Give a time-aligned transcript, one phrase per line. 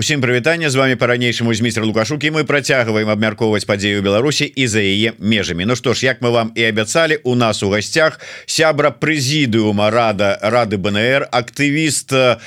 [0.00, 5.12] Усім прывітанне з вами по-ранейшаму змейстер лукашукі мы працягваем абмяркоўваць падзею Беларусі і за яе
[5.20, 5.68] межамі.
[5.68, 8.16] Ну што ж як мы вам і абяцалі у нас у гасцях
[8.48, 12.40] сябра прэзідыума рада рады БНР актывіст э,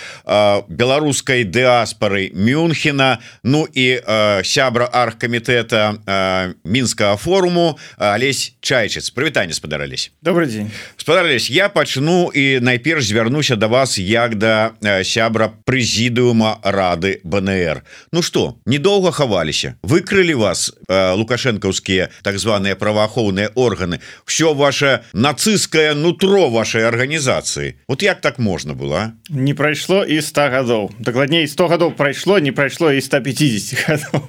[0.66, 9.14] беларускай дыаспары Мюнхена Ну і э, сябра архкамітэта э, мінскага форуму Алесь чайчыц.
[9.14, 10.72] Прывітанне спадарались добрый день.
[10.98, 17.43] Спадарались я пачну і найперш звярнуся до вас як да э, сябра прэзідыума рады БНР
[17.44, 24.00] ДНР Ну что недолго хаваліся выкрылі вас э, лукашэнкаўскія так званыя праваахоўныя органы.
[24.26, 30.42] Все ваше нацистское нутро вашей органнізацыі вот як так можна было не прайшло і 100
[30.42, 34.22] гадоў дакладней 100 гадоў прайшло не прайшло і 150 гадоў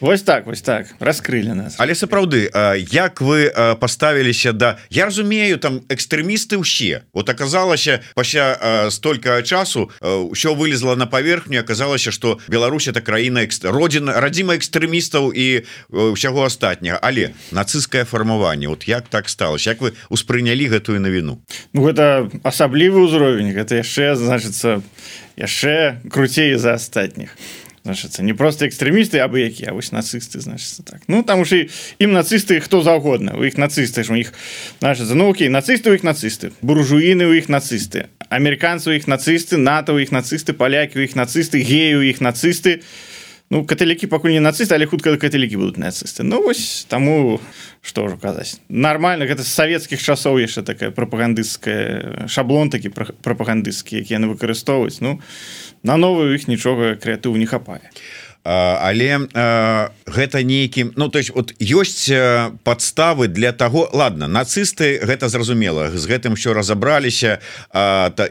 [0.00, 0.86] Вось так вось так.
[1.00, 1.76] Раскрылі нас.
[1.78, 2.50] Але сапраўды
[2.92, 3.50] як вы
[3.80, 7.02] поставіліся да я разумею там экстрэмісты ўсе.
[7.12, 14.20] Вот аказалася пасля столько часу ўсё вылезла на паверхню аказалася что Беларусь это краіна родина
[14.20, 16.98] радзіма экстрэмістаў і ўсяго астатняга.
[17.02, 21.40] Але нацистское фармаванне вот як так сталося як вы успрынялі гэтую навіну?
[21.72, 23.54] Ну гэта асаблівы ўзровень.
[23.54, 24.82] Гэта яшчэ значыцца
[25.36, 27.34] яшчэ круцей за астатніх
[27.84, 31.02] значится не просто экстрэмісты абы якія вось нацысты значится так.
[31.08, 34.32] Ну там уже ім нацысты хто заўгодна у іх нацысты ж у іх
[34.80, 39.94] наши занукі нацысты у іх нацысты буржуіны у іх нацысты амерыканцы у іх нацысты нато
[39.94, 42.82] у іх нацысты палякі у іх нацысты гею іх нацысты
[43.52, 47.38] ну каталікі пакуль не нацысты але хутка каталікі будуць нацысты ну вось таму
[47.84, 54.14] что ж казаць нормально гэта з савецкіх часоў яшчэ такая прапагандысцкая шаблон такі прапагандысцкі які
[54.18, 55.00] яны выкарыстоўваюць.
[55.00, 55.20] Ну
[55.82, 57.92] на новую іх нічога крэатыву не хапае.
[58.44, 59.28] Але
[60.06, 62.10] гэта нейкім Ну то есть вот ёсць
[62.64, 67.38] подставы для того ладно нацысты гэта зразумела з гэтым що разабраліся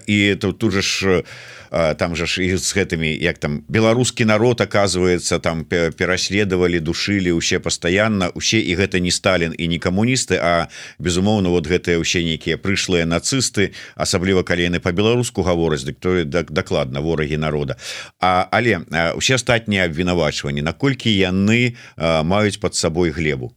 [0.08, 1.24] і тут тут же ж
[1.72, 7.60] там же ж і з гэтымі як там беларускі народ оказывается там пераследавалі душылі усе
[7.60, 10.68] пастаянна усе і гэта не Сталін і не камуністы а
[11.00, 17.00] безумоўно вот гэтыя ўсе нейкія прышлыя нацысты асабліва калі яны по-беларуску гавораць дык то дакладна
[17.00, 17.78] ворагі народа.
[18.20, 18.84] А але
[19.16, 23.56] усе астатнія абвінавачванні наколькі яны маюць под сабой глебу?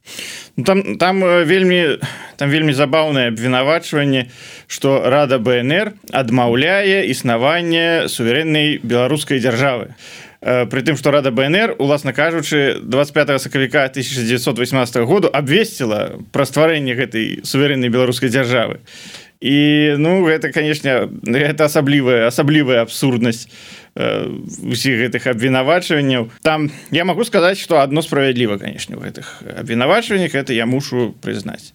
[0.56, 1.98] Ну, там там вельмі
[2.36, 4.30] там вельмі забаўнае абвінавачванне
[4.66, 9.94] что рада БнР адмаўляе існаванне суверэннай беларускай дзяржавы.
[10.40, 17.40] При тым что рада БнР уласна кажучы 25 сакавіка 1918 году абвесціла пра стварэнне гэтай
[17.44, 18.84] суверэннай беларускай дзяржавы.
[19.40, 23.48] І ну гэта канешне гэта асаблівая асаблівая абсурднасць
[23.96, 26.28] усіх гэтых абвінавачванняў.
[26.42, 31.72] Там я могу сказаць что одно справядліва канешне в гэтых абвінавачваннях это я мушу прызнаць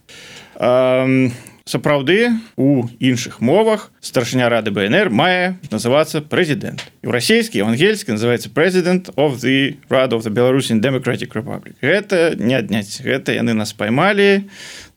[1.70, 6.82] сапраўды у іншых мовах старшыня рады БнР мае называцца прэзідэнт.
[7.06, 11.78] Ў расійскі ангельскі называется прэзідэнт of the of the Belarusian Democratic Republic.
[11.80, 14.50] Гэта не адняць гэта яны нас поймалі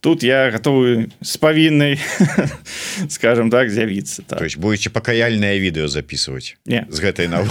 [0.03, 1.97] тут я готовы с павіннай
[3.09, 4.39] скажем так з'явіцца так.
[4.39, 6.85] то есть будете пакаяльное відео записывать не.
[6.89, 7.47] з гэтай на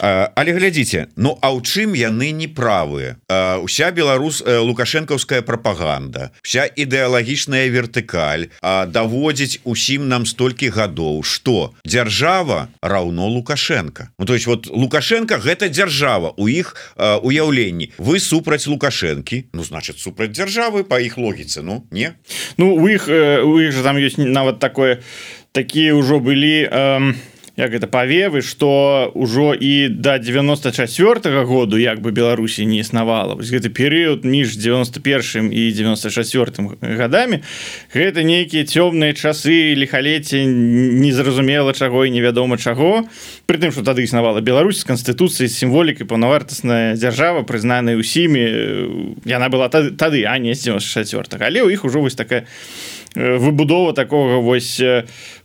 [0.00, 3.20] але глядзіце Ну а ў чым яны неправыя
[3.60, 13.28] уся беларус лукашэнкаўская прапаганда вся ідэалагічная вертыкаль даводзіць усім нам столькі гадоў что дзяржава раўно
[13.28, 17.92] лукашенко Ну то есть вот лукашенко гэта дзяржава у іх уяўленні.
[18.00, 22.14] Вы супраць лукашэнкі Ну значит супраць дзяржавы дзяржавы по іх логіцы Ну не?
[22.56, 25.02] Ну у іх у іх же там ёсць нават такое
[25.50, 27.14] такія ўжо былі э,
[27.56, 33.34] як это павевы что ўжо і до 94 -го году як бы Беларусі не існавала.
[33.34, 37.40] Вось гэты перыяд між 91 і 94 годами
[37.94, 43.04] гэта нейкія цёмныя часы лихалетці незразумела чаго і невядома чаго.
[43.46, 48.40] Притым что тады існавала Беларусь з канстытуцыі сімволікай паўнавартасная дзяржава прызнаная усімі
[49.24, 52.46] яна была тады, а не 94 але ў іх ужо вось такая
[53.14, 54.80] выбудова такого вось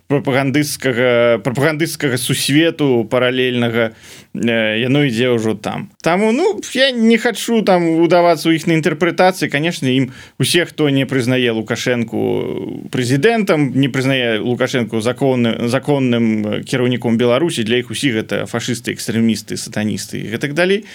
[0.08, 3.92] прапагандысцкага прапагандысцкага сусвету паралельнага
[4.34, 5.92] яно ідзе ўжо там.
[6.02, 9.52] Таму ну я не хачу там удавацца ў іх на інтэрпрэтацыі.
[9.52, 17.68] Конечно ім усе хто не прызнае лукашэнку прэзідэнтам не прызнае лукашэнку законны законным кіраўніком беларусі
[17.68, 20.88] для іх усіх гэта фашысты экстрэмісты сатаністы і гэтак далей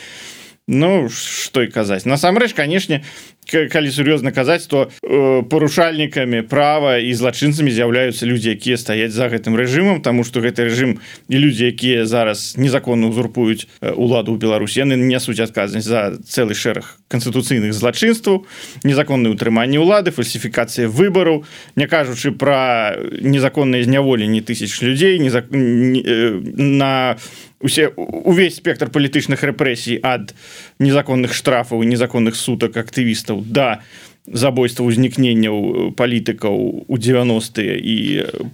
[0.69, 3.03] Ну што і казаць насамрэч канешне
[3.51, 9.59] калі сур'ёзна казаць то э, парушальнікамі права і злачынцамі з'яўляюцца людзі якія стаяць за гэтым
[9.59, 14.95] рэжымам тому что гэты рэжым і людзі якія зараз незаконна узурпуюць уладу ў Беларусі яны
[14.95, 18.47] нясуць адказнасць за цэлы шэраг канстытуцыйных злачынстваў
[18.87, 21.43] незаконнае ўтрыманне ўлады фальсіфікацыя выбараў
[21.75, 25.43] не кажучы пра незаконныя зняволенні тысяч людзей не за...
[25.51, 27.19] на
[27.63, 30.35] усе увесь спектр палітычных рэпрэсій ад
[30.79, 33.81] незаконных штрафаў і незаконных сутак актывістаў да
[34.27, 37.97] забойства ўзнікненняў палітыкаў у 90-е і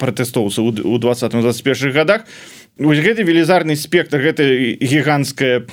[0.00, 2.24] пратэстоўцаў у 20-21 годах
[2.78, 4.46] Гэты велізарны спектр гэта
[4.78, 5.66] гіганская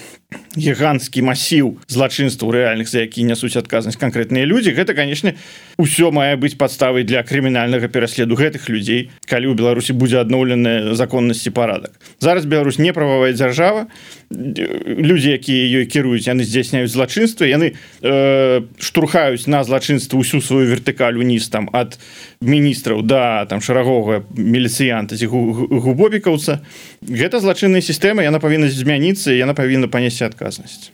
[0.56, 5.36] гіганцкі масіў злачынстваў рэальных за які нясуць адказнасць канкрэтныя людзі гэта канешне
[5.78, 11.52] ўсё мае быць падставай для крымінальнага пераследу гэтых людзей калі ў беларусі будзе адноўленая законнасці
[11.52, 11.92] парадак.
[12.24, 13.88] Зараз Беларусь не прававая дзяржава.
[14.32, 21.20] Людзі якія ёй кіруюць яны здзяйсняюць злачынства яны э, штурхаюць на злачынства ўсю сваю вертыкаль
[21.20, 22.00] уніз там ад
[22.46, 26.62] міністраў да там шарагога міліцыянта ці губобікаўца
[27.02, 30.94] гэта злачынная сістэма яна павінна змяніцца яна павінна панесці адказнасць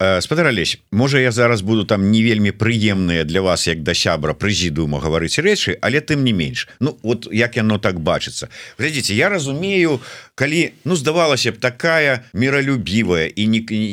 [0.00, 4.30] Э, спадаралесь можа я зараз буду там не вельмі прыемныя для вас як да сябра
[4.30, 6.68] прэзідума гаварыць рэчы але тым не менш.
[6.78, 8.46] Ну вот як яно так бачыцца.
[8.78, 9.98] Глядзіце я разумею
[10.38, 13.46] калі ну здавалася б такая міралюбівая і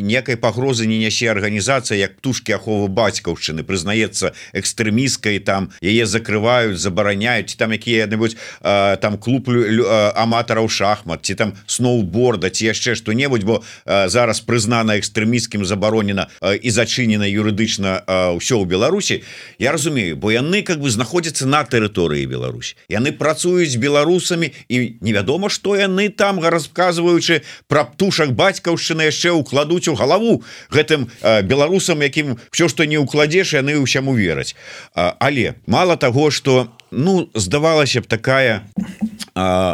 [0.05, 7.57] некай пагрозы не нясе арганізацыя як птушки аховы бацькаўшчыны прызнаецца экстрэміскай там яе закрываюць забараняюць
[7.57, 14.45] там якія-небудзь там клуб аматараў шахмат ці там сноуборда ці яшчэ што-небудзь бо а, зараз
[14.45, 16.27] прызнана экстрэміскім забаронным забаронена
[16.61, 18.03] і зачынена юрыдычна
[18.35, 19.23] ўсё ў Беларусі
[19.59, 25.49] Я разумею бо яны как бы знаходзяцца на тэрыторыі Беларусь яны працуюць беларусамі і невядома
[25.49, 31.07] што яны там расказваючы пра птушак бацькаўшчыны яшчэ укладуць у галаву гэтым
[31.43, 34.55] беларусам якім все што не укладзеш яны ўсяму вераць.
[34.95, 38.63] Але мало того что ну здавалася б такая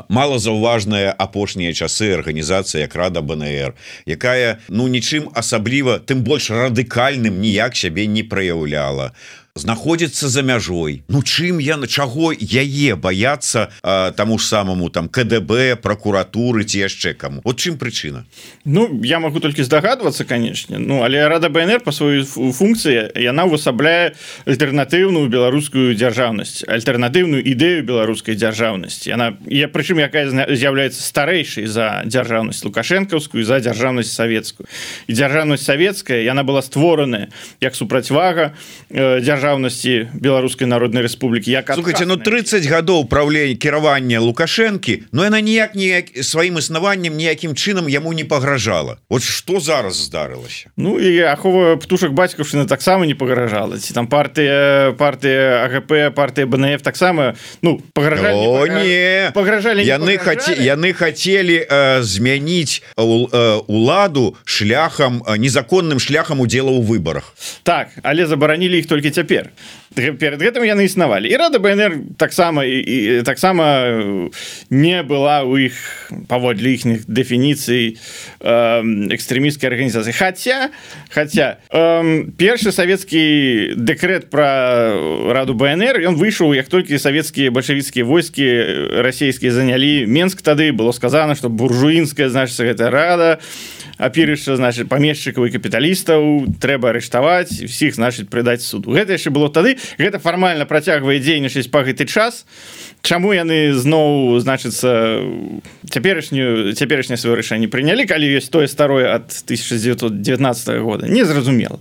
[0.09, 3.77] малазаўважная апошнія часы арганізацыя як рада БНР
[4.09, 9.13] якая ну нічым асабліва тым больш радыкальным ніяк сябе не праяўляла
[9.55, 11.03] знаходзіцца за мяжой.
[11.07, 13.67] Ну чым я на чаго яе баяцца
[14.15, 18.23] таму ж самому там КДБ прокуратуры ці яшчэ кому вот чым прычына?
[18.63, 24.15] Ну я могу толькі здагадвацца канешне Ну але рада БНР по сваёй функцыі яна увасабляе
[24.47, 29.11] альтэрнатыўную беларускую дзяржаўнасць альтэрнатыўную ідэю беларускай дзяржаўнасці.
[29.11, 34.67] Она я прычым якая з'яўляецца старэйшай за дзяржаўнасць лукашэнкаўскую за дзяржаўнасць савецкую.
[35.07, 37.27] І дзяржаўнасць савецкая яна была створаная
[37.59, 38.55] як супрацьвага
[38.89, 45.41] дзяржа дзяржаўнасці беларускай народнай Рэспублікі як слухайте ну 30 гадоў правлення кіравання лукашэнкі но яна
[45.41, 51.25] ніяк ніяк сваім існаваннем ніякім чынам яму не пагражала вот что зараз здарылася Ну і
[51.25, 57.33] ахова птушак бацькаўшчына таксама не пагражала ці там партыя партыя АГП партыя БНФ таксама
[57.65, 63.01] ну пагражалі не пагражалі яны хаце яны хацелі э, змяніць э,
[63.65, 67.33] уладу шляхам э, незаконным шляхам удзела ў выбарах
[67.65, 69.51] так але забаранілі іх толькі цяпер цяпер
[69.95, 71.27] перед гэтым яны існавалі.
[71.27, 74.31] І рада БнР таксама і таксама
[74.69, 75.75] не была у іх
[76.31, 77.99] паводле іхніх дэфініцый
[78.39, 80.15] экстрэміскай арганізацыі.
[80.15, 80.71] Хотя
[81.11, 81.59] хотя
[82.39, 84.95] першы савецкі дэкрэт про
[85.35, 88.47] раду БнР ён выйшаў як толькі савецкія бальшавіцкія войскі
[89.03, 93.39] расійскія занялі Менск тады было сказано что буржуінская значится гэта рада
[94.01, 96.21] апірышча значит памешчыкаў і капіталістаў
[96.57, 98.97] трэба арыштаваць всіх значит прыдаць суду.
[98.97, 102.43] Гэта яшчэ было тады гэта фармальна працягвае дзейнічаць па гэты час.
[103.05, 105.21] Чаму яны зноў значыцца
[105.89, 111.05] цяперашнюю цяперашняе сваё рашэнне прынялі калі ёсць тое старое ад 1919 года?
[111.05, 111.79] Незразумела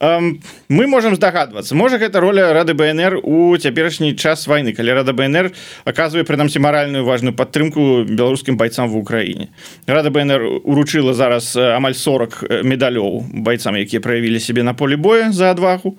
[0.00, 1.74] мы можем здагадвацца.
[1.74, 5.52] Можа гэта роля рады БнР у цяперашні час войны калі рада БнР
[5.84, 9.48] оказывае прынамсі маральную важную падтрымку беларускім байцам в Украіне.
[9.86, 15.50] Рада БнР уручыла зараз амаль 40 медалёў байцам якія праявілі сябе на поле боя за
[15.50, 15.96] адвагу.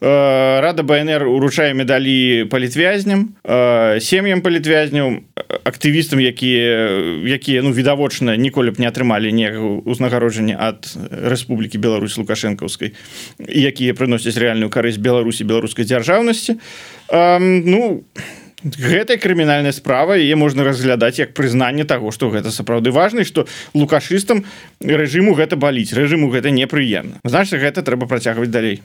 [0.00, 3.36] Рада БнР уручае медалі палітвязням
[4.00, 5.20] сем'ям палітвязняў
[5.64, 6.88] актывістам якія
[7.28, 9.52] якія ну відавочна ніколі б не атрымалі не
[9.84, 12.94] узнагароджання ад Рэспублікі Беларусь лукашэнкаўскай
[13.48, 16.58] якія прыносяць рэальную карысць беларусі беларускай дзяржаўнасці.
[17.10, 18.04] Ну
[18.64, 24.44] гэтая крымінальная справа яе можна разглядаць як прызнанне того что гэта сапраўды важна что лукашыстам
[24.80, 27.20] рэжыму гэта баліць рэжыму гэта непрыемна.
[27.24, 28.80] Значит гэта трэба працягваць далей.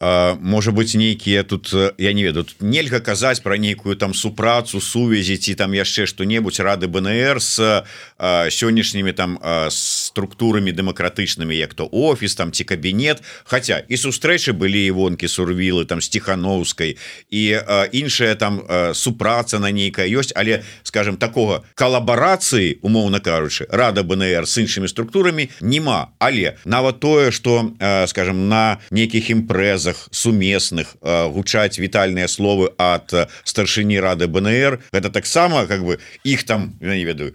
[0.00, 5.36] А, можа быть нейкія тут я не ведаю нельга казаць про нейкую там супрацу сувязі
[5.36, 7.84] ці там яшчэ что-небудзь рады БНР с
[8.20, 13.18] сённяшнімі там с структурамі дэмакратычнымі як то офіс там ці кабінет.
[13.42, 16.94] Хаця і сустрэчы былі івонкі сурвілы там сціхановскай
[17.34, 17.42] і
[17.90, 18.62] іншая там
[18.94, 20.30] супраца на нейкая ёсць.
[20.38, 27.34] Але скажем такого калабарацыі умоўна кажучы рада БНР с іншымі структурамі нема але нават тое
[27.34, 27.74] что
[28.06, 33.10] скажем на нейкіх імпрэзах сумесных гучаць вітальныя словы от
[33.42, 37.34] старшыні рады БНР это таксама как бы іх там не ведаю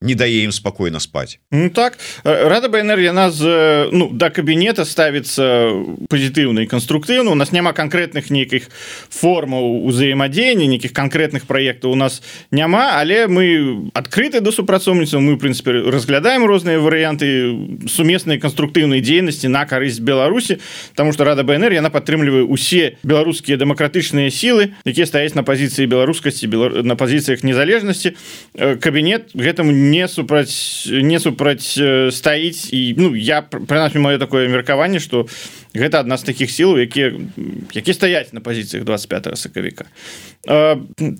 [0.00, 4.84] не дае ім спокойно спать ну, так рада БНР яна з ну до да кабінета
[4.84, 5.72] ставится
[6.08, 8.68] позітыўна і конструктыўна у нас няма конкретных нейкіх
[9.08, 15.88] формаў узаемадзеяння нейкіх конкретных проектаў у нас няма але мы адкрыты до супрацоўніцаў мы прынпе
[15.88, 20.58] разглядаем розныя варыянты сумеснай канструктыўнай дзейнасці на карысць Беларусі
[20.94, 26.48] тому что рада БНР яна падтрымлівае усе беларускія дэмакратычныя сілы якія стаяць на пазіцыі беларускасці
[26.84, 28.12] на пазіцыях незалежнасці
[28.80, 31.78] кабінет гэтаму не супраць не супраць
[32.10, 35.26] стаіць і ну я прынамсі маё такое меркаванне что
[35.74, 37.12] гэта адна з таких сілаў якія
[37.74, 39.86] які стаяць на пазіцыях 25 сакавіка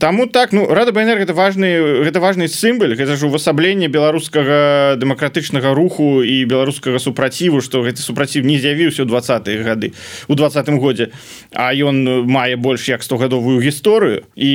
[0.01, 5.75] Таму так ну рада БНР гэта важны гэта важны сімбаль гэта ж увасабленне беларускага дэмакратычнага
[5.75, 9.93] руху і беларускага супраціву што гэты супраціў не з'явіўся ў двадцатые гады
[10.29, 11.11] у двадцатым годзе
[11.53, 14.53] а ён мае больш як стогадовую гісторыю і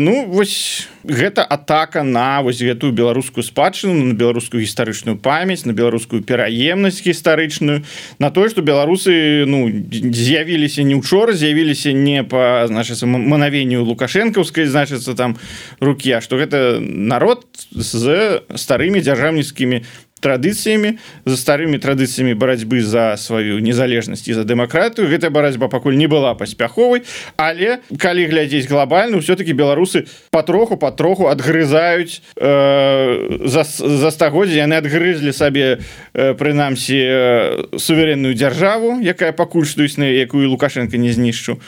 [0.00, 6.22] ну вось гэта атака на вось гэтую беларускую спадчыну на беларускую гістарычную памяць на беларускую
[6.22, 7.82] пераемнасць гістарычную
[8.18, 15.14] на тое што беларусы ну з'явіліся не учора з'явіліся не па значыцца манавенню лукашэнкаўскай значыцца
[15.14, 15.36] там
[15.80, 19.84] рукі а што гэта народ з старымі дзяржаўніцкімі
[20.20, 26.06] традыцыямі за старымі традыцыямі барацьбы за сваю незалежнасць і за дэмакратыю гэтая барацьба пакуль не
[26.06, 27.02] была паспяховай
[27.36, 35.32] але калі глядзець глобальна все-таки беларусы патроху патроху адгрызаюць э, за, за стагоддзя яны адгрызлі
[35.32, 35.80] сабе
[36.14, 41.60] э, прынамсі э, суверенную дзяржаву якая пакуль што існуе якую лукашенко не знішчу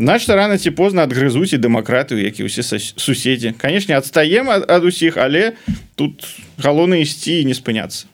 [0.00, 5.60] Значит рано ці позна адгрызуць і дэмакратыю які ўсе суседзі канешне адстаем ад, усіх але
[5.92, 6.24] тут
[6.56, 8.08] галоўна ісці не спыняцца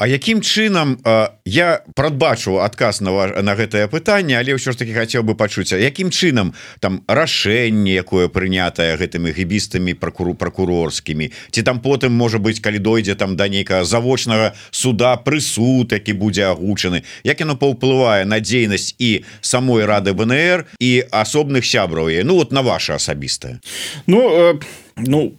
[0.00, 0.96] А якім чынам
[1.44, 3.12] я прадбачу адказ на
[3.44, 8.32] на гэтае пытанне але ўсё ж таки хацеў бы пачуць якім чынам там рашэнне якое
[8.32, 13.84] прынятае гэтымі гібістамі прокуру прокурорскімі ці там потым можа быть калі дойдзе там да нейкага
[13.84, 20.64] завочнага суда прысуд які будзе агучаны як яно паўплывае на дзейнасць і самой рады БНР
[20.80, 23.60] і асобных сябраў Ну вот на ваше асабістае.
[24.06, 24.54] Ну э,
[24.96, 25.32] ну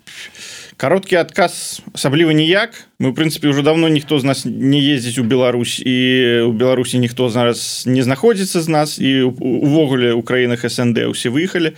[0.82, 2.90] кароткі адказ асабліва ніяк.
[2.98, 6.98] Мы в прынцыпе уже давно ніхто з нас не ездзіць у Беларусь і у Беларусі
[6.98, 11.78] ніхто зараз не знаходзіцца з нас і увогуле у краінах СНД усе выехалі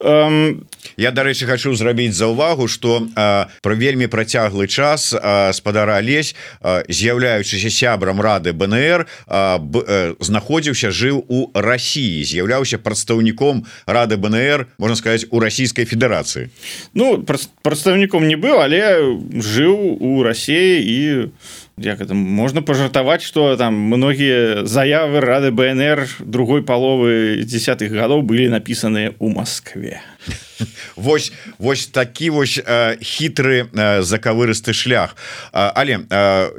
[0.00, 0.64] Um,
[0.96, 3.04] я дарэчы хочу зрабіць за увагу что
[3.60, 5.14] про вельмі працяглы час
[5.52, 6.34] спадара лезь
[6.88, 15.40] з'яўляючыся сябрам рады БНР знаходзіўся жыў у Росіі з'яўляўся прадстаўніком рады БНР можна сказать у
[15.40, 16.48] Расійскай Федерацыі
[16.94, 17.20] Ну
[17.62, 19.04] прадстаўніком не быў але
[19.36, 21.28] жыў у Росіі і
[21.80, 28.48] як это можна пажартаваць что там многія заявы рады БНР другой паловы десятых гадоў былі
[28.48, 30.00] напісаныя у Москве
[30.96, 35.16] Вось вось такі вось э, хітры э, закавырысты шлях.
[35.52, 36.00] Э, але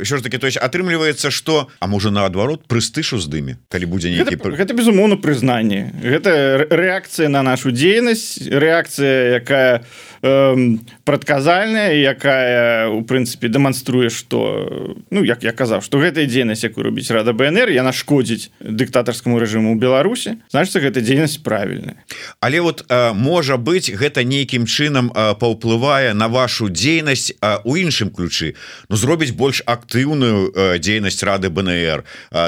[0.04, 4.10] що ж таки то есть атрымліваецца что а можа наадварот прыстышу з дыме калі будзе
[4.10, 4.36] нейкі...
[4.36, 5.94] гэта, гэта безумоўна прызнанне.
[6.02, 9.86] Гэта рэакцыя на нашу дзейнасць рэакцыя якая
[10.22, 16.90] э, прадказальная якая у прынцыпе дэманструе что ну як я казаў что гэтая дзейнасць якую
[16.90, 20.42] робіць рада БНР яна шкодзіць дыктатарскаму рэжыму Беларусі.
[20.50, 22.02] Значится гэта дзейнасць правільная.
[22.40, 28.56] Але вот э, можа быть гэта нейкім чынам паўплывае на вашу дзейнасць у іншым ключы.
[28.90, 32.04] Ну зробіць больш актыўную дзейнасць рады БНР.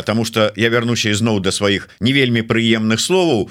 [0.06, 3.50] Таму что я вярнуся ізноў да сваіх не вельмі прыемных словаў.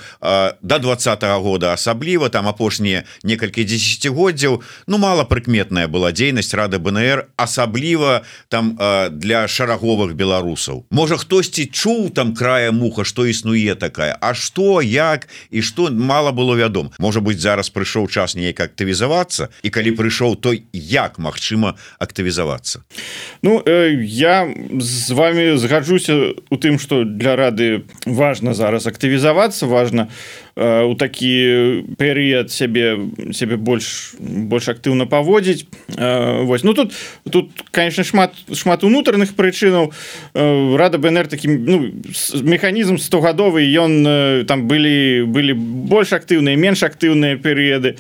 [0.62, 6.78] До двадца -го года асабліва там апошнія некалькі десятгоддзяў Ну мало прыкметная была дзейнасць рады
[6.78, 8.78] БНР асабліва там
[9.10, 10.84] для шараговых беларусаў.
[10.90, 16.32] Можа хтосьці чуў там края муха что існуе такая А что як і что мало
[16.32, 21.18] было вядом можа быть зараз при прыйшоў час неяк актывізавацца і калі прыйшоў той як
[21.18, 22.86] магчыма актывізавацца?
[23.42, 24.46] Ну э, я
[24.78, 31.84] з вами згаджуся у тым что для рады важно зараз актывізавацца важно э, у такі
[31.96, 35.64] перыяд сябе сябе больш больш актыўна паводзіць
[35.96, 36.92] э, Вось ну тут
[37.30, 39.92] тут конечно шмат шмат унутраных прычынаў
[40.34, 41.88] э, рада БНР таким ну,
[42.42, 47.96] механізм стогадовы ён э, там былі былі больш актыўныя менш актыўныя перыяды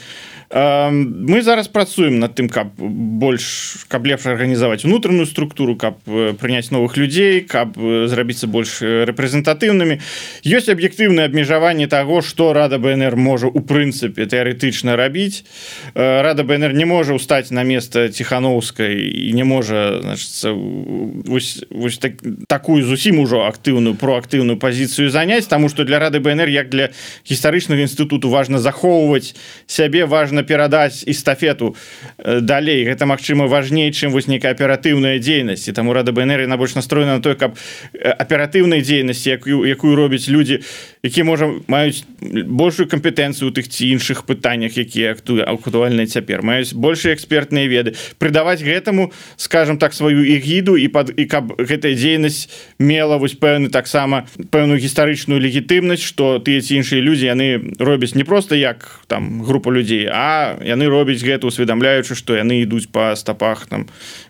[0.52, 6.96] мы зараз працуем над тым каб больш каб лепш арганізаваць унутраную структуру каб прыняць новых
[7.00, 10.00] людзей каб зрабіцца больш рэпрэзентатыўнымі.
[10.44, 15.48] Ёсць аб'ектыўнае абмежаванне таго што рада бнр можа у прынцыпе тэарэтычна рабіць.
[15.96, 22.20] Рада бнр не можа ўстаць на место ціхановскай і не можа значится вось, вось так,
[22.46, 26.92] такую зусім ужо актыўную проактыўную пазіцыю заняць таму што для рады бнр як для
[27.24, 29.32] гістарычнага інстытуту важна захоўваць
[29.64, 31.76] сябе важна перадаць эстафету
[32.18, 32.84] э, далей.
[32.84, 35.68] Гэта Мачыма важней чым вось нейкая аператыўная дзейнасць.
[35.68, 37.56] І таму рада бнр на больш настроена на той каб
[37.92, 40.62] аператыўнай дзейнасці якую якую робяць людзі
[41.02, 46.42] які можа маюць большую кампетэнцыю тых ці іншых пытаннях якія акту актуальныя цяпер.
[46.42, 47.94] Маюць большыя экспертныя веды.
[48.18, 53.68] Прыдаваць гэтаму скажем так сваю эгіду і пад і каб гэтая дзейнасць мела вось пэўны
[53.70, 59.42] таксама пэўную гістарычную легітымнасць что тыя ці іншыя людзі яны робяць не просто як там
[59.42, 60.31] група людзей а
[60.64, 63.86] яны робяць гэта усведамляючы што яны ідуць по стапах там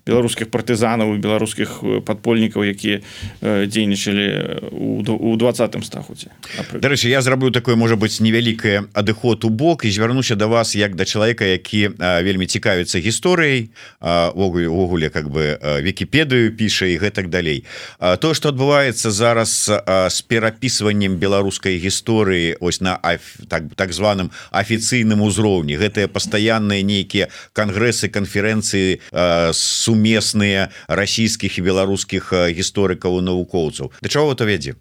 [0.07, 3.01] беларускіх партызанаў беларускіх падпольнікаў якія
[3.41, 4.27] дзейнічалі
[4.73, 6.35] у двадцатым стагоддзе
[6.77, 10.97] дарэчы я зраблю такое можа быть невялікае адыход у бок і звярнуся до вас як
[10.97, 15.57] да чалавека які вельмі цікавіцца гісторыяй увогуле как бы
[16.03, 17.65] вкіпедыю піша і гэтак далей.
[18.21, 22.99] То что адбываецца зараз з перапісваннем беларускай гісторыі ось на
[23.49, 29.05] так так званым афіцыйным узроўні гэтыя пастаянныя нейкія кангрэсы канферэнцыі
[29.53, 33.93] сумесныя расійскіх і беларускіх гісторыкаў навукоўцаў.
[34.01, 34.81] Да чаго то вядзе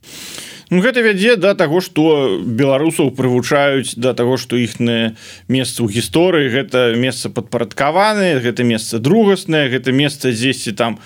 [0.79, 5.19] гэта вядзе да таго што беларусаў прывучаюць да таго што іхнае
[5.51, 10.99] месца ў гісторыі гэта месца падпарадкаванае гэта месца другаснае гэта месца дзесьці там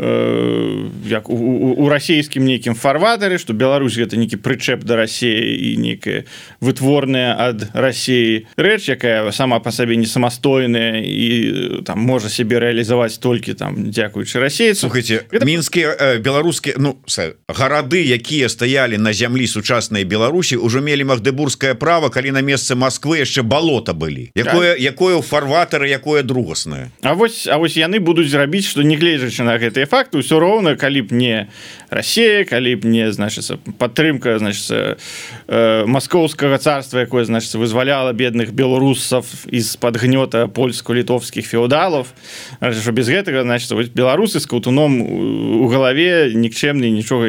[0.00, 5.52] э, як у, у, у расійскім нейкім фарватары што Беларусь гэта нейкі прычэп да рассеі
[5.52, 6.24] і нейкая
[6.64, 13.20] вытворная ад рассеі рэч якая сама па сабе не самастойная і там можа сябе рэалізаваць
[13.20, 14.88] толькі там дзякуючы расейцу.
[14.88, 15.44] Слухайте гэта...
[15.44, 16.96] мінскія э, беларускія ну
[17.52, 22.78] гарады якія стаялі на на зямлі сучаснай Беларусі ўжо мелі магдебургскае права калі на месцы
[22.78, 24.86] Москвы яшчэ балота былі якое так.
[24.86, 29.42] якое ў фарватары якое другаснае А вось А вось яны будуць зрабіць што не гледзячы
[29.42, 31.50] на гэтыя факты ўсё роўна калі б не
[31.90, 34.94] Россия калі б не значится падтрымка значится
[35.50, 42.14] э, маскоўскага царства якое значится вызваляла бедных беларусаў из-под гнёта польско-літовскіх феодалов.
[42.60, 47.26] Без гэтага значит беларусы с каўтуном у галаве нікчемны нічога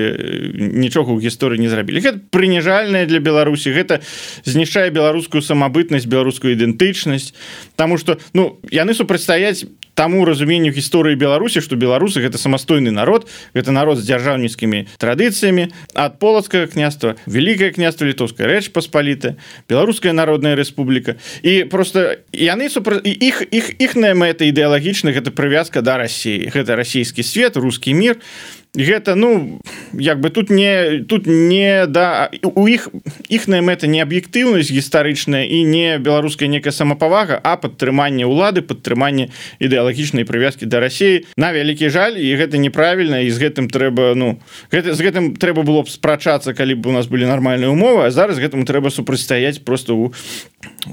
[0.54, 2.00] нічога ў гісторыі не зрабілі.
[2.00, 3.74] Гэта прыніжальная для беларусі.
[3.74, 4.06] Гэта
[4.46, 7.34] знішчае беларускую самабытнасць беларускую ідэнтычнасць.
[7.76, 9.66] Тому что ну яны супрацьстаяць
[9.98, 15.74] таму разуменню гісторыі беларусі что беларусы гэта самастойны народ гэта народ з дзяржаўніцкімі традыцыямі.
[15.98, 19.40] Ад полацкага княства великкае княства літоўская рэч паспаліта
[19.72, 21.16] беларуская народная рэспубліка.
[21.42, 27.24] І просто яны супра іх іх іхная мэта ідэалагічна гэта прывязка да рассіі гэта расійскі
[27.24, 29.60] свет русский мир і гэта ну
[29.94, 32.88] як бы тут не тут не да у іх
[33.28, 39.28] іхная мэта не аб'ектыўнасць гістарычная і не беларуская некая самапавага а падтрыманне ўлады падтрыманне
[39.60, 44.40] ідэалагічнай прывязкі да рассіі на вялікі жаль і гэта неправільна і з гэтым трэба ну
[44.72, 48.12] гэта з гэтым трэба было б спрачацца калі б у нас былі нармальныя умовы а
[48.12, 50.16] зараз гэтаму трэба супрацьстаяць просто у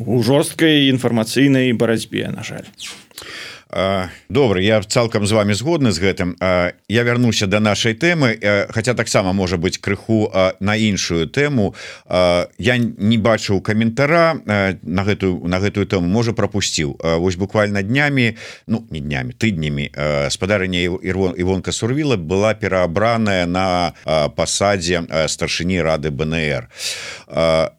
[0.03, 2.67] у жорсткай інфармацыйнай барацьбе на жаль
[4.29, 6.37] добра я цалкам з вами згодны з гэтым.
[6.89, 8.39] Я вярнуся до да нашай тэмы
[8.71, 11.75] хотя таксама можа быть крыху на іншую тэму.
[12.59, 14.41] Я не бачыў каментара
[14.83, 19.91] на гэтую на гэтую тэму можа пропусціў вось буквально днямі ну не днямі тыднямі
[20.31, 23.93] спадарня ірвон івонка сурвіла была пераабраная на
[24.37, 26.69] пасадзе старшыні рады БНР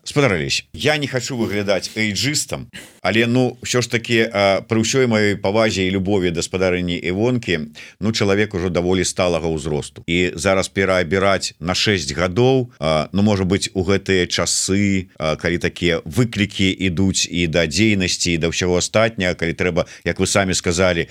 [0.04, 2.70] спадарылись я не хочу выглядаць эйджыстам
[3.02, 4.30] але ну все ж таки
[4.70, 7.60] пры ўсёй маёй павазе павазе і любові даспадарыні івонкі
[8.00, 10.04] ну чалавек ужо даволі сталага ўзросту.
[10.08, 12.72] І зараз пераабіраць на 6 гадоў
[13.14, 18.78] Ну можа быть у гэтыя часы калі такія выклікі ідуць і да дзейнасці да ўсяго
[18.78, 21.08] астатняга калі трэба як вы самі сказали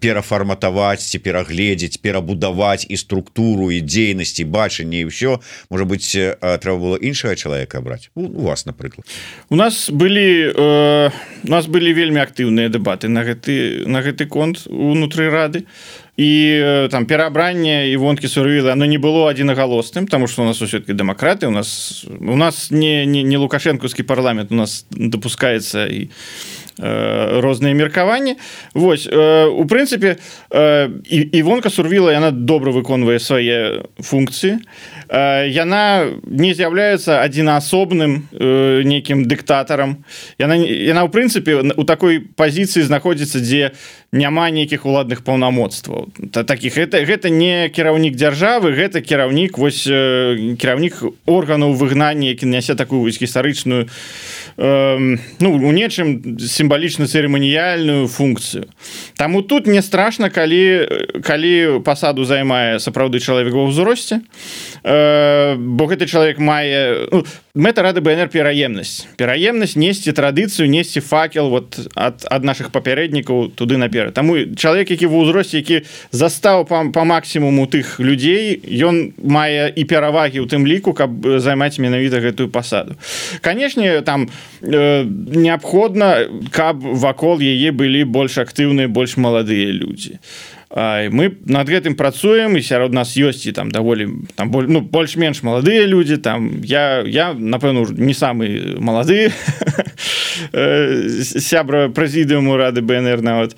[0.00, 5.38] перафарматаваць ці перагледзець перабудаваць і структуру і дзейнасці бачанне і ўсё.
[5.70, 9.06] Можа быть трэба было іншага чалавека браць у, у вас напрыклад.
[9.48, 11.10] У нас былі э,
[11.44, 15.68] у нас былі вельмі актыўныя дэбаты на гэты на гэты конт унутры рады.
[16.18, 21.46] І там пераабранне івонкі сурвіла но не было адзінагалосным тому что у нас усё-таки дэмакраты
[21.46, 27.74] у нас у нас не не, не лукашэнкаўскі парламент у нас допускаецца і э, розныя
[27.74, 28.36] меркаванні.
[28.74, 30.16] Вось э, у прынцыпе
[30.50, 30.88] э,
[31.32, 34.58] івонка сурвіла яна добра выконвае свае функцыі.
[35.08, 40.04] Э, яна не з'яўляецца адзінаасобным э, нейкім дыктатарам.
[40.38, 43.72] Яна яна ў прынцыпе у такой пазіцыі знаходзіцца дзе
[44.12, 46.08] няма нейкіх уладных паўнамоцтваў.
[46.32, 52.46] Та таких это гэта не кіраўнік дзяржавы гэта кіраўнік вось э, кіраўнік органаў выгнання які
[52.46, 53.88] нясе такую вось гістарычную
[54.58, 58.66] э, ну у нечым сімвалічна цырыманіяльную функцыю
[59.16, 60.88] Таму тут не страшно калі
[61.22, 64.20] калі пасаду займае сапраўды чалавек ва ўзросце
[64.82, 69.08] бо гэты чалавек мае ну, мэта рады бнр пераемнасць.
[69.18, 74.14] Пераемнасць несці традыцыю несці факел вот ад ад наших папярэднікаў туды наперад.
[74.14, 79.82] Таму чалавек які ва ўзросце які застаў па, па максімуму тых людзей ён мае і
[79.84, 81.10] перавагі ў тым ліку каб
[81.42, 82.94] займаць менавіта гэтую пасаду.
[83.40, 84.30] Канешне там
[84.62, 90.22] э, неабходна каб вакол яе былі больш актыўныя больш маладыя людзі
[90.70, 94.80] а мы над гэтым працуем і сярод нас ёсць і там даволі там боль ну
[94.84, 99.32] больш-менш маладыя людзі там я я напэўна не самы малады
[100.52, 103.56] сябра прэзідыуму рады бнр нават.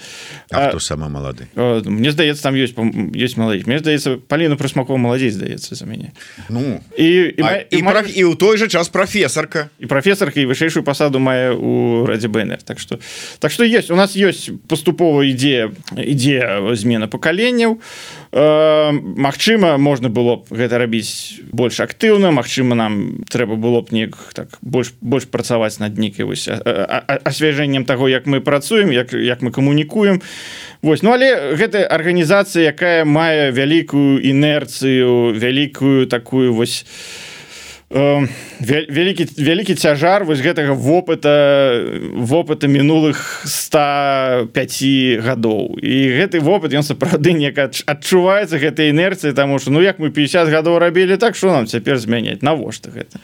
[0.79, 1.49] Сама малады?
[1.57, 2.77] Мне здаецца там ёсць
[3.15, 6.13] есть малады мне здаецца паліну прысмакова маладзей здаецца за мяне.
[6.49, 8.07] Ну і і, а, і, і, май...
[8.07, 12.63] і ў той же час прафесарка і прафесарка і вышэйшую пасаду мае у радзе бнр.
[12.63, 12.99] Так что
[13.39, 17.81] так что есть у нас ёсць паступова ідзея змен змена пакаленняў
[18.33, 24.17] э, Мачыма можна было б гэта рабіць больш актыўна Мачыма нам трэба было б неяк
[24.35, 29.51] так больш больш працаваць над нейкай вось асвяжэннем таго як мы працуем як як мы
[29.51, 30.23] камунікуем.
[30.83, 36.87] Вось ну але гэта арганізацыя якая мае вялікую інерцыю вялікую такую вось
[37.91, 41.83] вялікі вялікі цяжар вось гэтага вопыта
[42.15, 45.75] вопыта мінулых 105 гадоў.
[45.83, 50.55] І гэты вопыт ён сапраўды неяк адчуваецца гэтай інерцыі таму что ну як мы 50
[50.55, 52.47] гадоў рабілі так что нам цяпер змяняць?
[52.47, 53.19] Навошта гэта?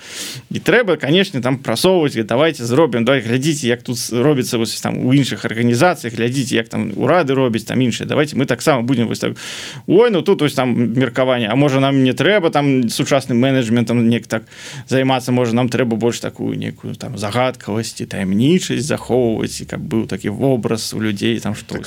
[0.50, 5.14] І трэба канешне там прасоўваць давайте зробім давай глядзіце як тут робіцца вось там у
[5.14, 8.08] іншых арганізацыях глядзіце як там урады робіць там іншыя.
[8.08, 9.38] Давайте мы таксама будем вось так
[9.86, 14.26] ой ну тут ось там меркаванне А можа нам не трэба там сучасным менеджментам нек
[14.26, 14.42] так
[14.88, 20.30] займацца можа нам трэба больш такую некую там загадкавасці таямнічасць захоўваць і каб быў такі
[20.30, 21.78] вобраз у людзей там что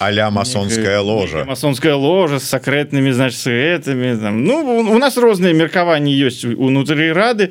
[0.00, 1.44] аля масонская ложа.
[1.44, 4.44] масонская ложа з сакрэтнымі значит гэтымі там.
[4.44, 7.50] Ну у нас розныя меркаванні ёсць унутры рады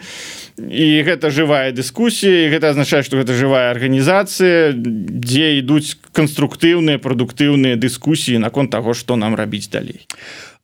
[0.58, 8.42] і гэта жывая дыскусія гэта азначае что гэта жывая арганізацыя дзе ідуць канструктыўныя прадуктыўныя дыскусіі
[8.42, 10.02] наконт таго што нам рабіць далей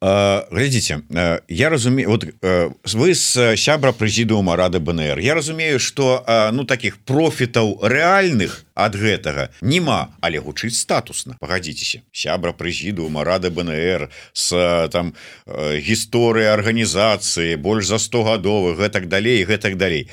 [0.03, 0.99] глядзіце
[1.47, 5.19] я разумею вот вы з сябра прэзідыума рады БНР.
[5.19, 11.37] Я разумею что ну таких профітаў рэальных ад гэтага нема але гучыць статусна.
[11.39, 14.51] Пагадзіцеся сябра прэзідыума рады БНР с
[14.91, 15.13] там
[15.47, 20.11] гісторыя арганізацыі больш за 100 гадовых гэтак далей гэтак далей.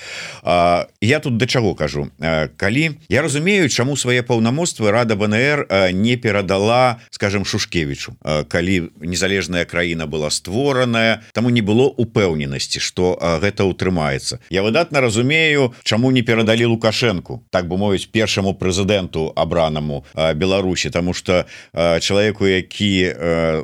[1.00, 2.14] Я тут да чаго кажу?
[2.56, 8.14] Калі я разумею чаму свае паўнамоцтвы рада БНР не перадала скажем шушкевичу
[8.46, 15.00] калі незалежная краіна краіна была створаная таму не было упэўненасці что гэта утрымаецца я выдатна
[15.00, 20.04] разумею чаму не перадалі лукашенко так бы мовіць першаму прэзідэнту абранаму
[20.36, 22.92] Беларусі тому что чалавеку які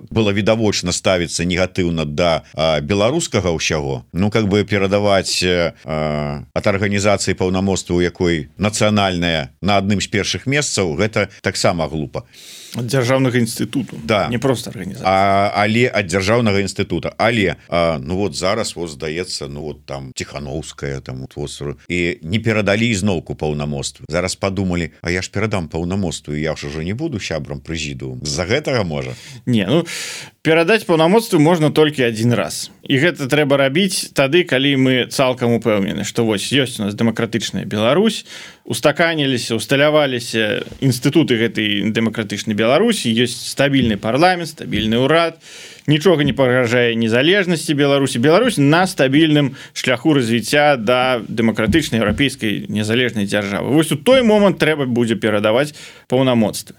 [0.09, 2.49] было відавочна ставіцца негатыўна да
[2.81, 10.09] беларускага ўсяго ну как бы перадаваць от арганізацыі паўнамоцтва у якой нацыянальная на адным з
[10.09, 12.25] першых месцаў гэта таксама глупа
[12.83, 14.29] дзяржаўнага інстытуту да.
[14.29, 19.63] не просто організ але ад дзяржаўнага інстытута але а, ну вот зараз вот здаецца ну
[19.63, 25.31] вот там тихохановская там вот, і не перадалі зноўку паўнамоцтва зараз подумалі А я ж
[25.31, 29.15] перадам паўнамоцтву я ж уже не буду сябрам прызіду з-за гэтага можа?
[29.47, 29.87] Не ну
[30.47, 32.71] перадаць паўнамоцтву можна толькі один раз.
[32.87, 37.67] І гэта трэба рабіць тады калі мы цалкам упэўнены что вось ёсць у нас дэмакратычная
[37.67, 38.23] Беларусь
[38.63, 45.43] устаканіліся усталяваліся інстытуты гэтай дэмакратычнай Беларусі ёсць стабільны парламент стабільны ўрад
[45.91, 48.23] нічога не пагражае незалежнасці Беларусі.
[48.23, 53.75] Беларусь на стабільным шляху развіцця да дэмакратычнай еўрапейскай незалежнай дзяржавы.
[53.75, 55.75] Вось у той момант трэба будзе перадаваць
[56.07, 56.79] паўнамоцтва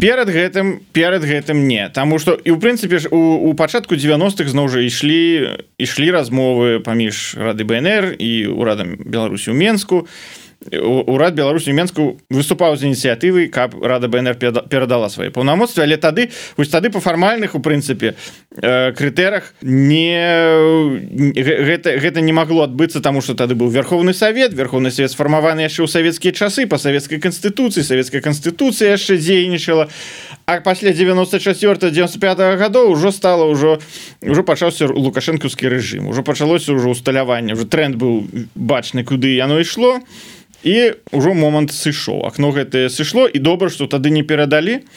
[0.00, 1.88] перад гэтым перад гэтым не.
[1.88, 6.80] Таму што і ў прынцыпе ж у, у пачатку 90-х зноў жа ішлі ішлі размовы
[6.80, 10.06] паміж рады БнР і урадам Беларусі ў Мску
[10.82, 14.34] урад Беларусі Менску выступаў з ініцыятывай каб рада БнР
[14.66, 15.86] перадала свае паўнамоцтвы.
[15.86, 18.18] Але тады вось тады по фармальных у прынцыпе
[18.58, 20.18] крытэрах не
[21.38, 25.86] гэта гэта не магло адбыцца тому что тады быў верховны совет верховны свет сфармаваны яшчэ
[25.86, 27.86] ў савецкія часы по савецкай канстытуцыі.
[27.86, 29.86] Савецкая канстытуцыя яшчэ дзейнічала.
[29.86, 30.27] а
[30.64, 33.78] пасля 94 95 -го гадоў ужо стало ўжо
[34.22, 38.24] ўжо пачаўся лукашэнкаўскі рэжым ужо пачалося ўжо усталяванне уже тренд быў
[38.56, 40.00] бачны куды яно ішло
[40.64, 44.88] і ўжо момант сышоў акно гэтае сышло і добра што тады не перадалі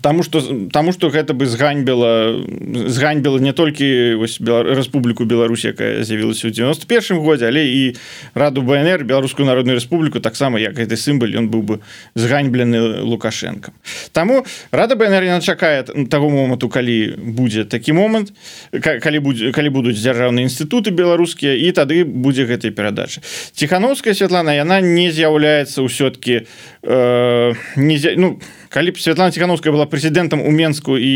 [0.00, 0.40] Таму что
[0.72, 2.40] таму что гэта бы зганьбіла
[2.88, 7.96] зганьбіла не толькі вось Рэспубліку Беларусь якая з'явілася ў 91 годзе але і
[8.32, 11.74] раду БнР беларускую народную Рэспубліку таксама як гэты сімбаль ён быў бы
[12.14, 13.72] зганьблены лукашенко
[14.12, 18.32] Таму рада БнР не чакае таго моманту калі будзе такі момант
[18.72, 23.20] калі будзе калі будуць дзяржаўныя інстытуты беларускія і тады будзе гэтай перадачы
[23.52, 26.48] ціхановская Святлана яна не з'яўляецца ўсё-кі
[26.82, 31.12] э, не ну не калі б Святлана ціхановская была прэзідэнтам у Мску і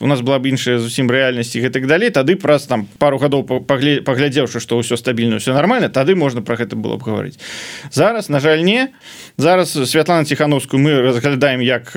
[0.00, 4.56] у нас была б іншая зусім рэальнасці гэтак далей тады праз там пару гадоў паглядзеўшы
[4.64, 7.36] што ўсё стабільна все нормально тады можна про гэта было б гаварыць.
[7.92, 8.88] Зараз на жаль не.
[9.36, 11.92] Зараз Святлана ціхановскую мы разглядаем як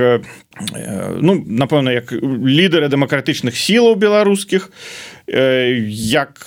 [1.23, 4.69] ну напэўна як лідары дэмакратычных сілаў беларускіх
[5.25, 6.43] як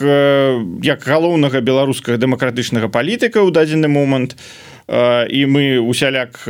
[0.84, 4.36] як галоўнага беларускага дэмакратычнага палітыка ў дадзены момант.
[4.36, 6.46] то і мы усяляк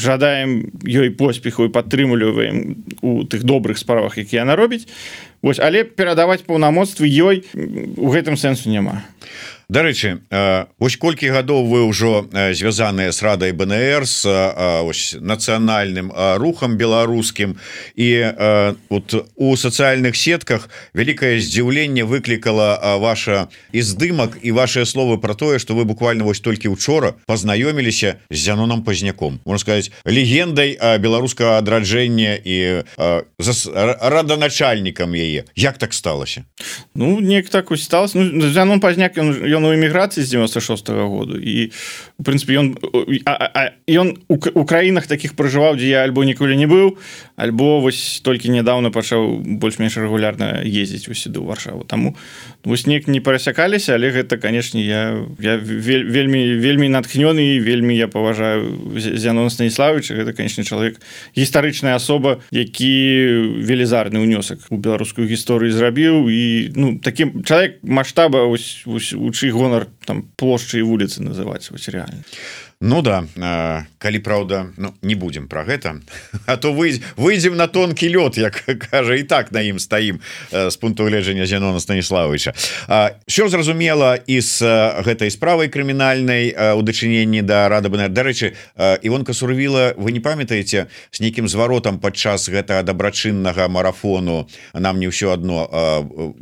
[0.00, 4.88] жадаем ёй поспеху і падтрымліваем у тых добрых справах які яна робіць.
[5.42, 7.44] Вось але перадаваць паўнамоцтвы ёй
[7.98, 9.04] у гэтым сэнсу няма
[9.68, 10.18] Дарэчы
[10.78, 17.56] ось колькі гадоў вы ўжо звязаныя з радай БнР с ось нацыянальным рухам беларускім.
[17.96, 18.08] І
[18.90, 25.74] вот у сацыяльных сетках вялікае здзіўленне выклікала ваша издымак і ваши словы про тое что
[25.74, 29.40] вы буквально вось толькі учора познаёміліся з зяноном пазняком.
[29.44, 32.84] Можно сказать легендай беларускага адраджэння і
[33.38, 35.44] раданачальнікам яе.
[35.54, 36.44] Як так сталася?
[36.94, 41.38] Ну неяк так сталось ну, зянон пазняк ён ён у эміграцыі з 96 -го году
[41.38, 41.70] і
[42.18, 42.76] у прынпе ён
[43.88, 46.96] ён у краінах таких пражываў дзе я альбо ніколі не быў
[47.36, 51.84] альбо вось толькі нядаўна пачаў больш-менш рэгулярна ездзіць у сюды ў варшаву.
[51.84, 52.16] Таму
[52.64, 58.08] вось неяк не перасякаліся але гэта канешне я я вельмі вельмі натхнёны і вельмі я
[58.08, 61.00] паважаю зянон станіславовича гэта канечне чалавек
[61.36, 62.92] гістарычная асоба які
[63.62, 66.30] велізарны ўнёсак у беларускую гісторыю зрабіў.
[66.30, 68.46] І ну таким чалавек маштаба
[69.42, 72.22] учы гонар там плошчы і вуліцы называць вось реально
[72.82, 73.22] Ну да
[74.02, 76.02] калі праўда ну, не будем про гэта
[76.46, 80.18] а то вы выйдзем на тонкі лёд як кажа і так на ім стаім
[80.50, 82.52] з пункту гледжання Зянона станіславовича.
[83.26, 84.62] Що зразумела і з
[85.06, 88.58] гэтай справай крымінальнай у дачыненні да рада бы дарэчы
[89.02, 95.30] Івонка сурвіла вы не памятаеце з нейкім зваротам падчас гэтага дабрачыннага марафону нам не ўсё
[95.30, 95.70] одно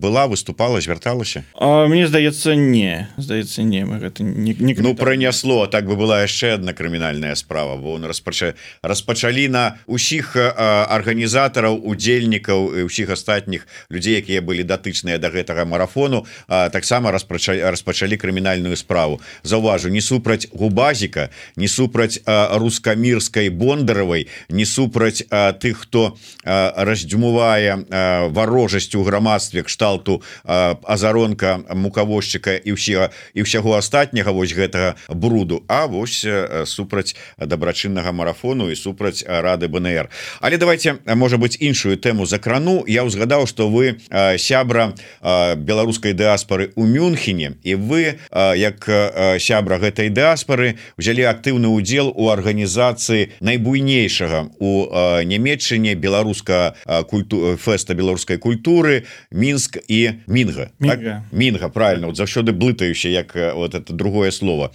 [0.00, 1.44] была выступала звярталася?
[1.60, 3.08] Мне здаецца не.
[3.20, 7.74] Здаецца не мы гэта не, не ну пронесло так бы была яшчэ одна крымінальная справа
[7.74, 15.26] бо он распача распачалі на усіх арганізатараў удзельнікаў усіх астатніх людзей якія былі датычныя до
[15.26, 19.20] да гэтага марафону таксама распачалі распачалі крымінальную справу.
[19.42, 25.26] Заўважу не супраць губазіка не супраць рускамірскай бондаравай не супраць
[25.58, 34.52] тых хто раздзюмувае варожасць у грамадстве кшталту азаронка мукавозчыка і ўсіга і ўсяго астатняга вось
[34.54, 35.64] гэтага бруду.
[35.68, 40.08] А вось вось супраць дабрачыннага марафону і супраць рады БнР.
[40.40, 44.00] Але давайте можа быть іншую тэму закрану я ўзгадаў что вы
[44.38, 44.94] сябра
[45.56, 47.56] беларускай дыаспоры у мюнхене.
[47.62, 48.18] І вы
[48.56, 48.84] як
[49.40, 54.88] сябра гэтай дыаспоры взялі актыўны удзел у арганізацыі найбуйнейшага у
[55.24, 56.74] нямецчыне беларуска
[57.08, 61.72] культу фэста беларускай культуры мінск і мінга мінга так?
[61.72, 64.72] правильно вот заўсёды блытающе як вот это другое слово.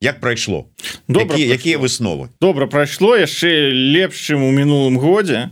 [0.00, 0.66] Як прайшло прайшло
[1.08, 5.50] добра якія, якія высновы добра прайшло яшчэ лепш чым у мінулым годзе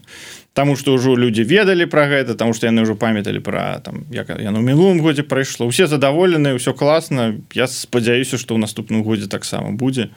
[0.54, 4.30] Таму что ўжо людзі ведалі про гэта там что яны ўжо памяталі про там як
[4.38, 5.66] яно мінулым годзе прайшло.
[5.66, 7.42] Усе задаволены ўсё класна.
[7.58, 10.14] Я спадзяюся что ў наступным годзе таксама будзе.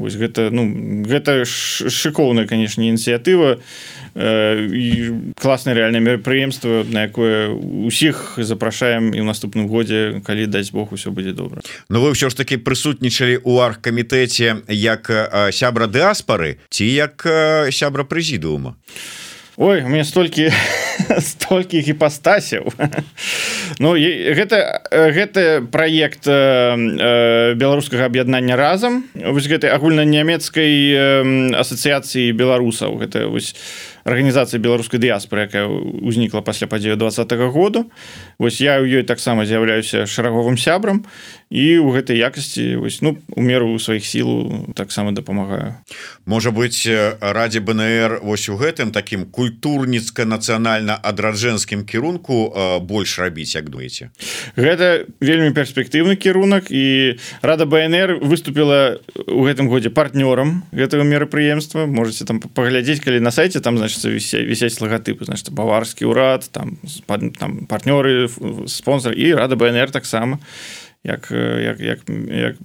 [0.00, 0.64] Вось гэта ну
[1.04, 3.60] гэта шыкоўная канешне ініцыятыва.
[4.16, 4.88] І
[5.36, 7.52] класна рэальнае мерапрыемства на якое
[7.84, 11.60] усіх запрашаем і ў наступным годзе калі даць Бог усё будзе добра.
[11.92, 15.12] Ну вы ўсё ж таки прысутнічалі у аргкамітэце як
[15.52, 17.20] сябра дыаспары ці як
[17.68, 18.80] сябра прэзідыума?
[18.80, 19.23] а
[19.56, 20.50] ой у меня столькі
[21.18, 22.72] столькі гіпастасяў
[23.78, 30.70] Ну гэта гэта праект беларускага аб'яднання разам вось гэтай агульнанямецкай
[31.58, 33.00] асацыяцыі беларусаў.
[33.00, 33.56] Гэта вось
[34.04, 37.90] арганізацыя беларускай дыяспоры якая ўзнікла пасля падзею двадцатого году.
[38.38, 41.04] Вось я ў ёй таксама з'яўляюся шараговым сябрам
[41.48, 45.80] і ў гэтай якасці вось ну у меру сваіх сілу таксама дапамагаю.
[46.26, 46.88] Можа быть
[47.20, 52.52] ради бнр вось у гэтым таким культурніцка нацыянальна адраджэнскім кірунку
[52.84, 54.12] больш рабіць як дуеце?
[54.56, 61.86] Гэта вельмі перспектыўны кірунак і рада бнр выступила у гэтым годзе партнёрам гэтага мерапрыемства.
[61.86, 67.66] Можете там паглядзець калі на сайте там значится вісяць лагатыпы значит баварскі ўрад там там
[67.66, 68.28] партнёры
[68.66, 70.38] спонсор і рада бнр таксама
[71.04, 72.56] як як, як, як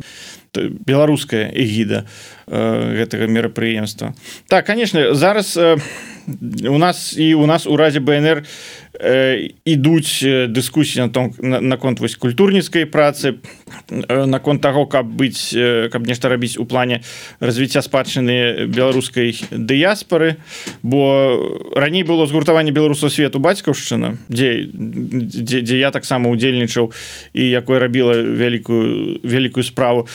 [0.56, 2.06] беларуская эгіда
[2.48, 4.16] гэтага мерапрыемства.
[4.48, 8.46] Так конечно зараз у нас і у нас у разе бнр
[9.00, 13.40] ідуць дыскусіі на том наконт вось культурніцкай працы
[13.90, 15.56] наконт таго каб быць
[15.92, 17.00] каб нешта рабіць у плане
[17.40, 20.36] развіцця спадчыны беларускай дыяспары
[20.84, 21.40] бо
[21.76, 26.92] раней было згуртаванне беларусаў свету бацькаўшчына дзе дзе, дзе я таксама удзельнічаў
[27.34, 30.08] і якой рабіла вялікую вялікую справу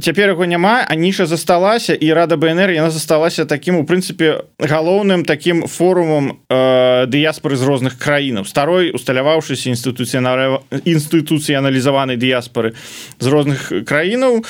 [0.00, 5.24] цяпер яго няма а ніша засталася і рада бнр яна засталася таким у прынцыпе галоўным
[5.24, 8.44] таким форумам дыяспоры з розных краінаў.
[8.44, 12.74] Старой усталяваўшыся інстытуцыянальна інстытуцыяналізаванай дыяспоры
[13.18, 14.44] з розных краінаў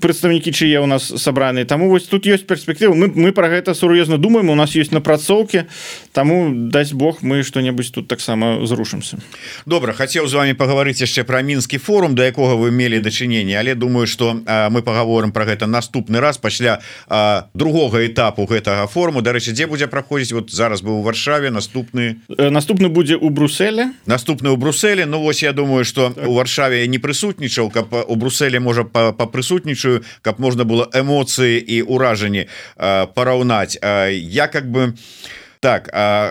[0.00, 4.18] прадстаўнікі чые у нас сабраны таму вось тут ёсць перспектыву мы, мы про гэта сур'ёзна
[4.18, 5.64] думаем у нас есть напрацоўкі
[6.12, 9.18] таму даць Бог мы что-небудзь тут таксама зрушымся.
[9.66, 13.74] Добра хацеў з вами пагаварыць яшчэ пра мінскі форум да якога вы мелі дачыненне але
[13.74, 19.52] думаю что мы паговорым про гэта наступны раз пасля а, другога этапу гэтага форму Дарэчы
[19.52, 20.32] дзе будзе праходзіць?
[20.32, 22.20] Вот зараз быў у варшаве наступны.
[22.28, 26.28] Э, наступны будзе у бруселе наступны у бруселе Ну вось я думаю что так.
[26.28, 27.70] у варшаве не прысутнічаў.
[27.70, 33.78] Каб у бруселе можа папрысутнічаю каб можна было эмоцыі і ўражанні параўнаць.
[33.80, 35.88] Я как бы у так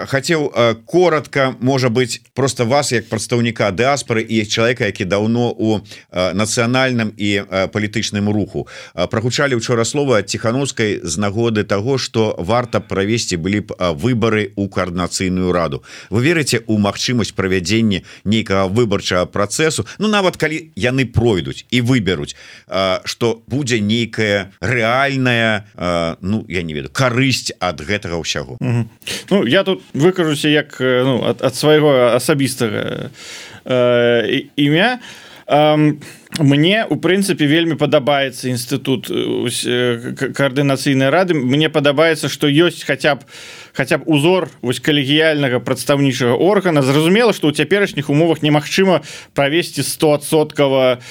[0.10, 0.54] хацеў
[0.86, 5.82] коротко можа быть просто вас як прадстаўніка дыаспоры і человека які даўно у
[6.14, 7.42] нацыянальным і
[7.74, 8.68] палітычным руху.
[8.94, 15.52] Прогучалі учора слова тихохановскай з нагоды того что варта правесці былі б выборы у коорднацыйную
[15.52, 15.84] раду.
[16.12, 22.36] Вы верыце у магчымасць правядзення нейкага выбарчага процессу Ну нават калі яны пройдуць і выберуць
[23.06, 25.66] что будзе нейкая реальная
[26.22, 28.62] Ну я не веду карысць ад гэтага ўсяго
[29.30, 33.10] Ну я тут выкажуся як ну, ад, ад свайго асабістага
[33.66, 35.00] э, імя
[35.48, 35.94] э,
[36.40, 39.08] мне у прынцыпе вельмі падабаецца інстытут
[40.34, 41.34] каардынацыйнай рады.
[41.34, 43.28] Мне падабаецца што ёсць хаця б
[43.74, 46.82] хаця б узор вось калегіяльнага прадстаўнічага органа.
[46.82, 49.02] Зразумела што ў цяперашніх умовах немагчыма
[49.34, 51.02] правесці 100соткава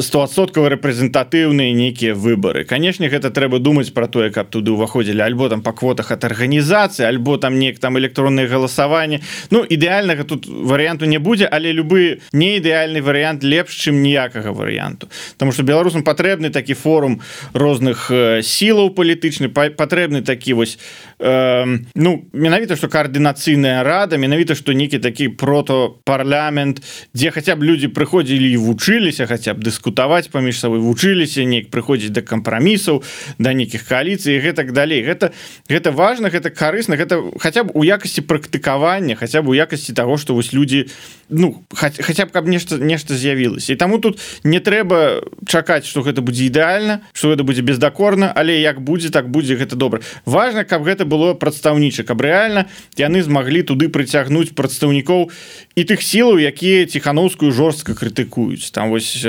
[0.00, 2.64] стосоткава рэпрэзентатыўныя нейкія выбары.
[2.64, 7.06] Канешне гэта трэба думаць про тое каб туды ўваходзілі альбо там па квотах ад арганізацыі
[7.06, 12.56] альбо там неяк там электронныя галасаванне Ну ідэальнага тут варыянту не будзе але любы не
[12.58, 15.12] ідэальны варыянт лепш лепш чым ніякага варыянту.
[15.36, 17.20] Потому что беларусам патрэбны такі форум
[17.52, 18.08] розных
[18.40, 20.78] сілаў палітычны патрэбны такі вось
[21.18, 26.80] э, ну менавіта что коаардынацыйная рада менавіта что нейкі такі прото парламент
[27.14, 32.16] дзе хаця б людзі прыходзілі і вучыліся хаця б дыскутаваць паміж сабой вучыліся неяк прыходзіць
[32.16, 33.04] да кампрамісаў
[33.38, 35.04] да нейкіх коаліцый гэтак далей.
[35.04, 35.32] Гэта
[35.68, 40.16] гэта важно гэта карысна гэта хаця б у якасці практыкавання хаця б у якасці того
[40.16, 40.88] что вось людзі
[41.28, 43.14] ну хаця б каб нешта нешта
[43.58, 48.32] з'явілася і таму тут не трэба чакаць что гэта будзе ідэальна что это будзе бездакорна
[48.34, 50.00] але як будзе так будзе гэта добра.
[50.24, 55.30] Важно каб гэта было прадстаўніча каб рэальна яны змаглі туды прыцягнуць прадстаўнікоў
[55.76, 58.70] і тых сілаў якія ціхановскую жорстка крытыкуюць.
[58.72, 59.26] Там вось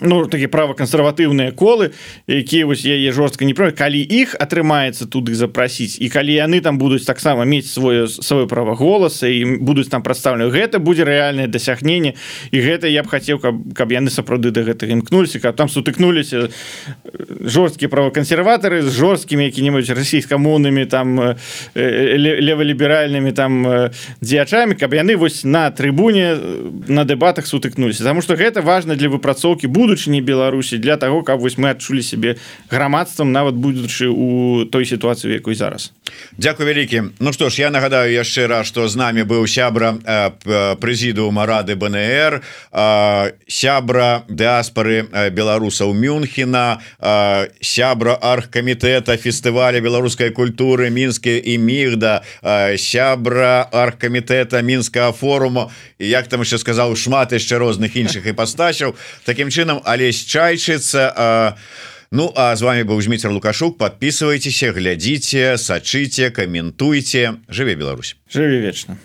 [0.00, 1.92] ну такі права кансерватыўныя колы
[2.26, 6.78] якія вось яе жорстка не права калі іх атрымаецца туды запрасіць і калі яны там
[6.78, 11.48] будуць таксама мець свое сваё права голаса і будуць там прадстаўлены гэта будзе рэальна рэальнае
[11.48, 12.14] дасягненне
[12.50, 16.48] і гэта я б хацеў каб, каб яны сапраўды да гэтага імкнуліся каб там сутыкнуліся
[17.44, 21.36] жорсткія правакансерватары з жорсткімі які-небудзь расійскамоўнымі там
[21.74, 23.90] леваліберальнымі там
[24.20, 26.36] дзеячамі каб яны вось на трыбуне
[26.88, 28.04] на дэбатах сутыкнуліся.
[28.04, 32.36] Таму што гэта важна для выпрацоўкі будучыні Беларусі для того каб вось мы адчулі сябе
[32.70, 35.92] грамадствам нават будучы у той сітуацыі якой зараз
[36.38, 37.02] Дякую вялікі.
[37.20, 39.98] Ну что ж я нагадаю яшчэ раз что з нами быў сябра
[40.80, 42.42] прэзідыума рады БНР
[43.48, 46.78] сябра дыаспоры беларусаў Мюнхена
[47.60, 52.22] сябра архкамітэта фестываля беларускай культуры мінскі і мігда
[52.76, 58.94] сябра архкамітэта мінскага форуму і як там еще сказаў шмат яшчэ розных іншых іпастасяў.
[59.24, 61.54] Такім чынам Алесь чайчыцца а
[62.10, 63.78] Ну а з вами быў Зміцер лукашук.
[63.78, 68.16] Подписывайтеся глядзіце сачыце каментуйте жыве Беларусь.
[68.32, 68.98] Жыве вечна